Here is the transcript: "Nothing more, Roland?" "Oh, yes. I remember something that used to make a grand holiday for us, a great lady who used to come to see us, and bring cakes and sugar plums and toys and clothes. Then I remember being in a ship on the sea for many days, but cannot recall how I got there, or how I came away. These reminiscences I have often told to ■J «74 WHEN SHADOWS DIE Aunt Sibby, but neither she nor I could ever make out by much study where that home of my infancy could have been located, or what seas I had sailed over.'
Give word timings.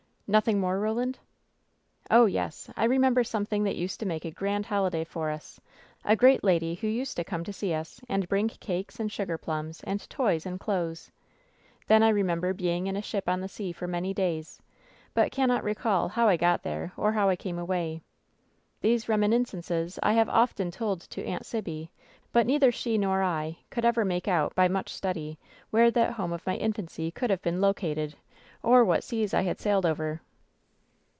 "Nothing 0.31 0.61
more, 0.61 0.79
Roland?" 0.79 1.19
"Oh, 2.09 2.25
yes. 2.25 2.69
I 2.77 2.85
remember 2.85 3.21
something 3.21 3.65
that 3.65 3.75
used 3.75 3.99
to 3.99 4.05
make 4.05 4.23
a 4.23 4.31
grand 4.31 4.65
holiday 4.67 5.03
for 5.03 5.29
us, 5.29 5.59
a 6.05 6.15
great 6.15 6.41
lady 6.41 6.73
who 6.75 6.87
used 6.87 7.17
to 7.17 7.25
come 7.25 7.43
to 7.43 7.51
see 7.51 7.73
us, 7.73 7.99
and 8.07 8.29
bring 8.29 8.47
cakes 8.47 8.97
and 8.97 9.11
sugar 9.11 9.37
plums 9.37 9.81
and 9.83 10.09
toys 10.09 10.45
and 10.45 10.57
clothes. 10.57 11.11
Then 11.87 12.01
I 12.01 12.07
remember 12.07 12.53
being 12.53 12.87
in 12.87 12.95
a 12.95 13.01
ship 13.01 13.27
on 13.27 13.41
the 13.41 13.49
sea 13.49 13.73
for 13.73 13.89
many 13.89 14.13
days, 14.13 14.61
but 15.13 15.33
cannot 15.33 15.65
recall 15.65 16.07
how 16.07 16.29
I 16.29 16.37
got 16.37 16.63
there, 16.63 16.93
or 16.95 17.11
how 17.11 17.27
I 17.27 17.35
came 17.35 17.59
away. 17.59 18.01
These 18.79 19.09
reminiscences 19.09 19.99
I 20.01 20.13
have 20.13 20.29
often 20.29 20.71
told 20.71 21.01
to 21.01 21.07
■J 21.07 21.11
«74 21.11 21.11
WHEN 21.11 21.21
SHADOWS 21.21 21.25
DIE 21.25 21.31
Aunt 21.33 21.45
Sibby, 21.45 21.91
but 22.31 22.47
neither 22.47 22.71
she 22.71 22.97
nor 22.97 23.21
I 23.21 23.57
could 23.69 23.83
ever 23.83 24.05
make 24.05 24.29
out 24.29 24.55
by 24.55 24.69
much 24.69 24.93
study 24.93 25.37
where 25.71 25.91
that 25.91 26.13
home 26.13 26.31
of 26.31 26.45
my 26.45 26.55
infancy 26.55 27.11
could 27.11 27.29
have 27.29 27.41
been 27.41 27.59
located, 27.59 28.15
or 28.63 28.85
what 28.85 29.03
seas 29.03 29.33
I 29.33 29.41
had 29.41 29.59
sailed 29.59 29.87
over.' 29.87 30.21